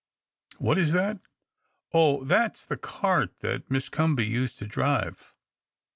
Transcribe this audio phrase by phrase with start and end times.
[0.57, 1.19] "What is that?
[1.93, 5.35] Oh, that's the cart that Miss Comby used to drive